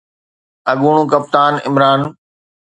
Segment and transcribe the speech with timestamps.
[0.71, 1.99] اڳوڻو ڪپتان عمران